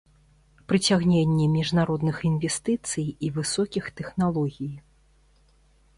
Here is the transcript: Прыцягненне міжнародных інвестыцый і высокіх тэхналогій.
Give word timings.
Прыцягненне 0.71 1.45
міжнародных 1.57 2.17
інвестыцый 2.31 3.07
і 3.27 3.33
высокіх 3.39 3.85
тэхналогій. 4.01 4.73